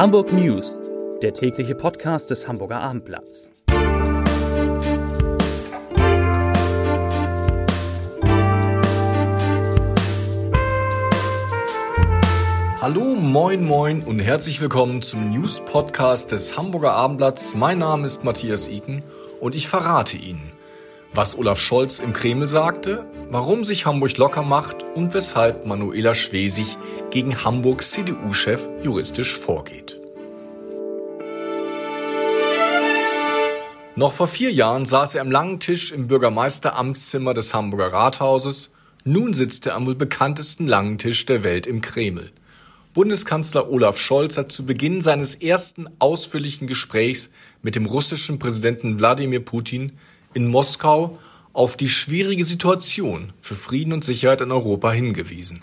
Hamburg 0.00 0.32
News, 0.32 0.80
der 1.20 1.34
tägliche 1.34 1.74
Podcast 1.74 2.30
des 2.30 2.48
Hamburger 2.48 2.80
Abendblatts. 2.80 3.50
Hallo, 12.80 13.14
moin, 13.14 13.62
moin 13.66 14.02
und 14.02 14.20
herzlich 14.20 14.62
willkommen 14.62 15.02
zum 15.02 15.28
News 15.28 15.60
Podcast 15.60 16.32
des 16.32 16.56
Hamburger 16.56 16.92
Abendblatts. 16.92 17.54
Mein 17.54 17.80
Name 17.80 18.06
ist 18.06 18.24
Matthias 18.24 18.68
Iken 18.68 19.02
und 19.38 19.54
ich 19.54 19.68
verrate 19.68 20.16
Ihnen, 20.16 20.49
was 21.14 21.36
Olaf 21.36 21.58
Scholz 21.58 21.98
im 21.98 22.12
Kreml 22.12 22.46
sagte, 22.46 23.04
warum 23.30 23.64
sich 23.64 23.86
Hamburg 23.86 24.16
locker 24.16 24.42
macht 24.42 24.84
und 24.94 25.12
weshalb 25.14 25.66
Manuela 25.66 26.14
Schwesig 26.14 26.76
gegen 27.10 27.44
Hamburgs 27.44 27.90
CDU-Chef 27.92 28.68
juristisch 28.82 29.38
vorgeht. 29.38 30.00
Noch 33.96 34.12
vor 34.12 34.28
vier 34.28 34.52
Jahren 34.52 34.86
saß 34.86 35.16
er 35.16 35.20
am 35.20 35.30
langen 35.30 35.60
Tisch 35.60 35.92
im 35.92 36.06
Bürgermeisteramtszimmer 36.06 37.34
des 37.34 37.52
Hamburger 37.52 37.92
Rathauses. 37.92 38.70
Nun 39.04 39.34
sitzt 39.34 39.66
er 39.66 39.74
am 39.74 39.86
wohl 39.86 39.96
bekanntesten 39.96 40.66
langen 40.66 40.96
Tisch 40.96 41.26
der 41.26 41.42
Welt 41.42 41.66
im 41.66 41.80
Kreml. 41.80 42.30
Bundeskanzler 42.94 43.70
Olaf 43.70 43.98
Scholz 43.98 44.36
hat 44.36 44.50
zu 44.50 44.64
Beginn 44.64 45.00
seines 45.00 45.34
ersten 45.34 45.88
ausführlichen 45.98 46.66
Gesprächs 46.66 47.30
mit 47.62 47.74
dem 47.74 47.86
russischen 47.86 48.38
Präsidenten 48.38 48.98
Wladimir 48.98 49.44
Putin 49.44 49.92
in 50.34 50.48
Moskau 50.48 51.18
auf 51.52 51.76
die 51.76 51.88
schwierige 51.88 52.44
Situation 52.44 53.32
für 53.40 53.54
Frieden 53.54 53.92
und 53.92 54.04
Sicherheit 54.04 54.40
in 54.40 54.52
Europa 54.52 54.92
hingewiesen. 54.92 55.62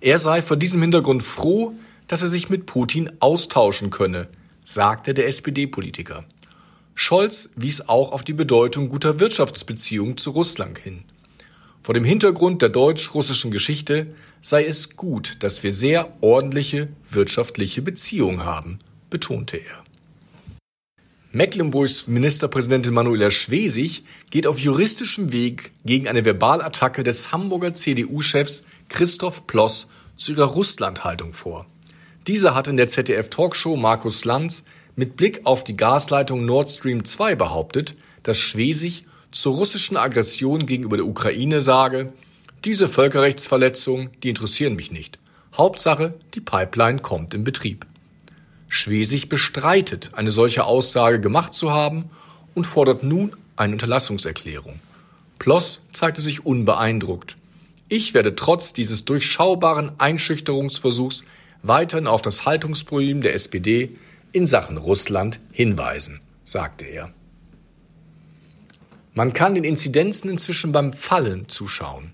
Er 0.00 0.18
sei 0.18 0.42
vor 0.42 0.56
diesem 0.56 0.82
Hintergrund 0.82 1.22
froh, 1.22 1.74
dass 2.06 2.22
er 2.22 2.28
sich 2.28 2.50
mit 2.50 2.66
Putin 2.66 3.10
austauschen 3.20 3.90
könne, 3.90 4.28
sagte 4.64 5.14
der 5.14 5.26
SPD-Politiker. 5.26 6.24
Scholz 6.94 7.50
wies 7.56 7.88
auch 7.88 8.12
auf 8.12 8.22
die 8.22 8.32
Bedeutung 8.32 8.88
guter 8.88 9.20
Wirtschaftsbeziehungen 9.20 10.16
zu 10.16 10.30
Russland 10.30 10.78
hin. 10.78 11.04
Vor 11.82 11.94
dem 11.94 12.04
Hintergrund 12.04 12.60
der 12.60 12.68
deutsch-russischen 12.68 13.50
Geschichte 13.50 14.14
sei 14.40 14.64
es 14.64 14.96
gut, 14.96 15.42
dass 15.42 15.62
wir 15.62 15.72
sehr 15.72 16.12
ordentliche 16.20 16.88
wirtschaftliche 17.08 17.82
Beziehungen 17.82 18.44
haben, 18.44 18.78
betonte 19.10 19.56
er. 19.56 19.84
Mecklenburgs 21.30 22.06
Ministerpräsidentin 22.06 22.94
Manuela 22.94 23.30
Schwesig 23.30 24.02
geht 24.30 24.46
auf 24.46 24.58
juristischem 24.58 25.30
Weg 25.30 25.72
gegen 25.84 26.08
eine 26.08 26.24
Verbalattacke 26.24 27.02
des 27.02 27.32
Hamburger 27.32 27.74
CDU-Chefs 27.74 28.64
Christoph 28.88 29.46
Ploss 29.46 29.88
zu 30.16 30.32
ihrer 30.32 30.46
Russlandhaltung 30.46 31.34
vor. 31.34 31.66
Dieser 32.26 32.54
hat 32.54 32.66
in 32.66 32.78
der 32.78 32.88
ZDF-Talkshow 32.88 33.76
Markus 33.76 34.24
Lanz 34.24 34.64
mit 34.96 35.18
Blick 35.18 35.42
auf 35.44 35.64
die 35.64 35.76
Gasleitung 35.76 36.46
Nord 36.46 36.70
Stream 36.70 37.04
2 37.04 37.34
behauptet, 37.34 37.94
dass 38.22 38.38
Schwesig 38.38 39.04
zur 39.30 39.54
russischen 39.54 39.98
Aggression 39.98 40.64
gegenüber 40.64 40.96
der 40.96 41.06
Ukraine 41.06 41.60
sage, 41.60 42.10
diese 42.64 42.88
Völkerrechtsverletzungen, 42.88 44.08
die 44.22 44.30
interessieren 44.30 44.76
mich 44.76 44.92
nicht. 44.92 45.18
Hauptsache, 45.54 46.14
die 46.34 46.40
Pipeline 46.40 47.00
kommt 47.00 47.34
in 47.34 47.44
Betrieb. 47.44 47.84
Schwesig 48.68 49.28
bestreitet, 49.28 50.10
eine 50.14 50.30
solche 50.30 50.64
Aussage 50.64 51.20
gemacht 51.20 51.54
zu 51.54 51.72
haben 51.72 52.10
und 52.54 52.66
fordert 52.66 53.02
nun 53.02 53.34
eine 53.56 53.72
Unterlassungserklärung. 53.72 54.78
Ploss 55.38 55.82
zeigte 55.92 56.20
sich 56.20 56.44
unbeeindruckt. 56.44 57.36
Ich 57.88 58.12
werde 58.12 58.34
trotz 58.34 58.72
dieses 58.72 59.04
durchschaubaren 59.04 59.92
Einschüchterungsversuchs 59.98 61.24
weiterhin 61.62 62.06
auf 62.06 62.22
das 62.22 62.44
Haltungsproblem 62.44 63.22
der 63.22 63.34
SPD 63.34 63.96
in 64.32 64.46
Sachen 64.46 64.76
Russland 64.76 65.40
hinweisen, 65.50 66.20
sagte 66.44 66.84
er. 66.84 67.12
Man 69.14 69.32
kann 69.32 69.54
den 69.54 69.64
Inzidenzen 69.64 70.30
inzwischen 70.30 70.70
beim 70.70 70.92
Fallen 70.92 71.48
zuschauen. 71.48 72.12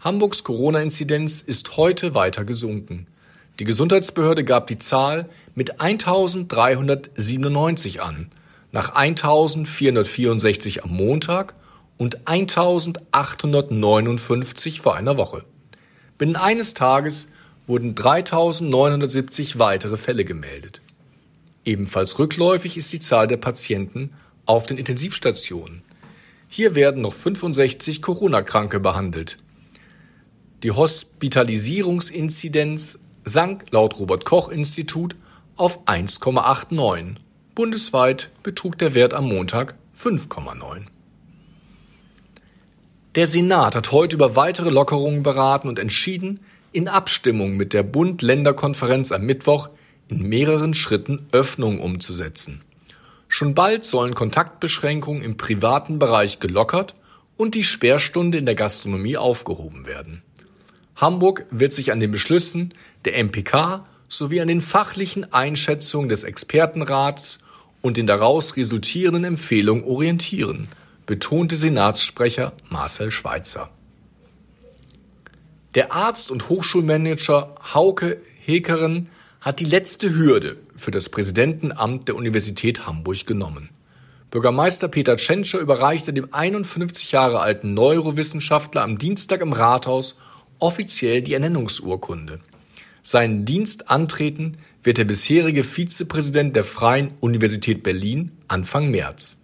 Hamburgs 0.00 0.44
Corona-Inzidenz 0.44 1.40
ist 1.40 1.76
heute 1.78 2.14
weiter 2.14 2.44
gesunken. 2.44 3.06
Die 3.60 3.64
Gesundheitsbehörde 3.64 4.42
gab 4.42 4.66
die 4.66 4.78
Zahl 4.78 5.28
mit 5.54 5.80
1397 5.80 8.02
an, 8.02 8.26
nach 8.72 8.96
1464 8.96 10.82
am 10.82 10.90
Montag 10.90 11.54
und 11.96 12.26
1859 12.26 14.80
vor 14.80 14.96
einer 14.96 15.16
Woche. 15.16 15.44
Binnen 16.18 16.34
eines 16.34 16.74
Tages 16.74 17.28
wurden 17.68 17.94
3970 17.94 19.60
weitere 19.60 19.96
Fälle 19.96 20.24
gemeldet. 20.24 20.80
Ebenfalls 21.64 22.18
rückläufig 22.18 22.76
ist 22.76 22.92
die 22.92 22.98
Zahl 23.00 23.28
der 23.28 23.38
Patienten 23.38 24.10
auf 24.46 24.66
den 24.66 24.78
Intensivstationen. 24.78 25.82
Hier 26.50 26.74
werden 26.74 27.02
noch 27.02 27.14
65 27.14 28.02
Corona-Kranke 28.02 28.80
behandelt. 28.80 29.38
Die 30.62 30.72
Hospitalisierungsinzidenz 30.72 32.98
sank 33.24 33.66
laut 33.70 33.98
Robert 33.98 34.24
Koch 34.24 34.48
Institut 34.48 35.16
auf 35.56 35.86
1,89. 35.86 37.16
Bundesweit 37.54 38.30
betrug 38.42 38.78
der 38.78 38.94
Wert 38.94 39.14
am 39.14 39.28
Montag 39.28 39.74
5,9. 39.96 40.82
Der 43.14 43.26
Senat 43.26 43.76
hat 43.76 43.92
heute 43.92 44.16
über 44.16 44.34
weitere 44.34 44.70
Lockerungen 44.70 45.22
beraten 45.22 45.68
und 45.68 45.78
entschieden, 45.78 46.40
in 46.72 46.88
Abstimmung 46.88 47.56
mit 47.56 47.72
der 47.72 47.84
Bund-Länder-Konferenz 47.84 49.12
am 49.12 49.22
Mittwoch 49.22 49.70
in 50.08 50.28
mehreren 50.28 50.74
Schritten 50.74 51.26
Öffnungen 51.30 51.78
umzusetzen. 51.78 52.64
Schon 53.28 53.54
bald 53.54 53.84
sollen 53.84 54.14
Kontaktbeschränkungen 54.14 55.22
im 55.22 55.36
privaten 55.36 56.00
Bereich 56.00 56.40
gelockert 56.40 56.96
und 57.36 57.54
die 57.54 57.64
Sperrstunde 57.64 58.38
in 58.38 58.46
der 58.46 58.56
Gastronomie 58.56 59.16
aufgehoben 59.16 59.86
werden. 59.86 60.22
Hamburg 61.04 61.44
wird 61.50 61.74
sich 61.74 61.92
an 61.92 62.00
den 62.00 62.12
Beschlüssen 62.12 62.72
der 63.04 63.22
MPK 63.22 63.84
sowie 64.08 64.40
an 64.40 64.48
den 64.48 64.62
fachlichen 64.62 65.30
Einschätzungen 65.34 66.08
des 66.08 66.24
Expertenrats 66.24 67.40
und 67.82 67.98
den 67.98 68.06
daraus 68.06 68.56
resultierenden 68.56 69.24
Empfehlungen 69.24 69.84
orientieren, 69.84 70.66
betonte 71.04 71.56
Senatssprecher 71.56 72.54
Marcel 72.70 73.10
Schweitzer. 73.10 73.68
Der 75.74 75.92
Arzt 75.92 76.30
und 76.30 76.48
Hochschulmanager 76.48 77.54
Hauke 77.74 78.22
Hekeren 78.42 79.10
hat 79.42 79.60
die 79.60 79.66
letzte 79.66 80.14
Hürde 80.14 80.56
für 80.74 80.90
das 80.90 81.10
Präsidentenamt 81.10 82.08
der 82.08 82.16
Universität 82.16 82.86
Hamburg 82.86 83.26
genommen. 83.26 83.68
Bürgermeister 84.30 84.88
Peter 84.88 85.18
Tschentscher 85.18 85.58
überreichte 85.58 86.14
dem 86.14 86.32
51 86.32 87.12
Jahre 87.12 87.40
alten 87.40 87.74
Neurowissenschaftler 87.74 88.80
am 88.80 88.96
Dienstag 88.96 89.42
im 89.42 89.52
Rathaus 89.52 90.16
offiziell 90.64 91.20
die 91.20 91.34
Ernennungsurkunde. 91.34 92.40
Seinen 93.02 93.44
Dienst 93.44 93.90
antreten 93.90 94.56
wird 94.82 94.96
der 94.96 95.04
bisherige 95.04 95.62
Vizepräsident 95.62 96.56
der 96.56 96.64
Freien 96.64 97.10
Universität 97.20 97.82
Berlin 97.82 98.32
Anfang 98.48 98.90
März. 98.90 99.36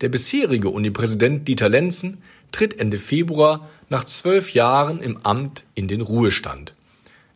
Der 0.00 0.08
bisherige 0.08 0.70
Unipräsident 0.70 1.46
Dieter 1.46 1.68
Lenzen 1.68 2.22
tritt 2.50 2.80
Ende 2.80 2.98
Februar 2.98 3.68
nach 3.90 4.04
zwölf 4.04 4.54
Jahren 4.54 5.02
im 5.02 5.18
Amt 5.18 5.64
in 5.74 5.86
den 5.86 6.00
Ruhestand. 6.00 6.74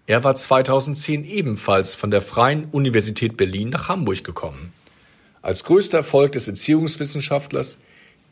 Er 0.06 0.24
war 0.24 0.34
2010 0.34 1.26
ebenfalls 1.26 1.94
von 1.94 2.10
der 2.10 2.22
Freien 2.22 2.68
Universität 2.72 3.36
Berlin 3.36 3.68
nach 3.68 3.90
Hamburg 3.90 4.24
gekommen. 4.24 4.72
Als 5.42 5.64
größter 5.64 5.98
Erfolg 5.98 6.32
des 6.32 6.48
Erziehungswissenschaftlers 6.48 7.78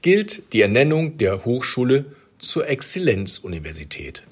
gilt 0.01 0.55
die 0.55 0.63
Ernennung 0.63 1.19
der 1.19 1.45
Hochschule 1.45 2.07
zur 2.39 2.67
Exzellenzuniversität. 2.67 4.23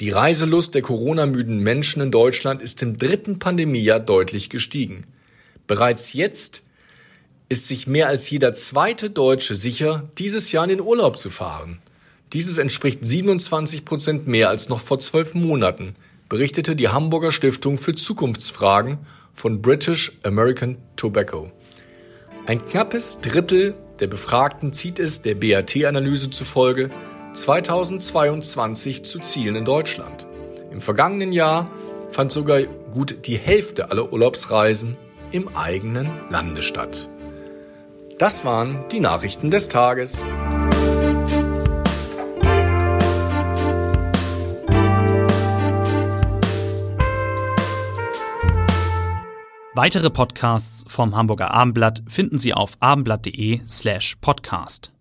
Die 0.00 0.10
Reiselust 0.10 0.74
der 0.74 0.82
Corona-müden 0.82 1.58
Menschen 1.58 2.02
in 2.02 2.10
Deutschland 2.10 2.60
ist 2.60 2.82
im 2.82 2.98
dritten 2.98 3.38
Pandemiejahr 3.38 3.98
deutlich 3.98 4.50
gestiegen. 4.50 5.04
Bereits 5.66 6.12
jetzt 6.12 6.62
ist 7.48 7.66
sich 7.66 7.86
mehr 7.86 8.08
als 8.08 8.28
jeder 8.28 8.52
zweite 8.52 9.08
Deutsche 9.08 9.54
sicher, 9.54 10.10
dieses 10.18 10.52
Jahr 10.52 10.64
in 10.64 10.70
den 10.70 10.80
Urlaub 10.82 11.16
zu 11.16 11.30
fahren. 11.30 11.78
Dieses 12.34 12.58
entspricht 12.58 13.06
27 13.06 13.86
Prozent 13.86 14.26
mehr 14.26 14.50
als 14.50 14.68
noch 14.68 14.80
vor 14.80 14.98
zwölf 14.98 15.34
Monaten, 15.34 15.94
berichtete 16.28 16.76
die 16.76 16.88
Hamburger 16.88 17.32
Stiftung 17.32 17.78
für 17.78 17.94
Zukunftsfragen 17.94 18.98
von 19.32 19.62
British 19.62 20.12
American 20.24 20.76
Tobacco. 20.96 21.52
Ein 22.46 22.60
knappes 22.60 23.22
Drittel 23.22 23.74
der 24.00 24.08
Befragten 24.08 24.74
zieht 24.74 24.98
es 24.98 25.22
der 25.22 25.36
BAT-Analyse 25.36 26.28
zufolge 26.28 26.90
2022 27.36 29.04
zu 29.04 29.20
zielen 29.20 29.56
in 29.56 29.64
Deutschland. 29.64 30.26
Im 30.70 30.80
vergangenen 30.80 31.32
Jahr 31.32 31.70
fand 32.10 32.32
sogar 32.32 32.62
gut 32.62 33.26
die 33.26 33.36
Hälfte 33.36 33.90
aller 33.90 34.12
Urlaubsreisen 34.12 34.96
im 35.30 35.54
eigenen 35.54 36.10
Lande 36.30 36.62
statt. 36.62 37.08
Das 38.18 38.44
waren 38.44 38.84
die 38.90 39.00
Nachrichten 39.00 39.50
des 39.50 39.68
Tages. 39.68 40.32
Weitere 49.74 50.08
Podcasts 50.08 50.90
vom 50.90 51.14
Hamburger 51.14 51.50
Abendblatt 51.50 52.02
finden 52.08 52.38
Sie 52.38 52.54
auf 52.54 52.78
abendblatt.de 52.80 53.60
slash 53.66 54.16
podcast. 54.22 54.95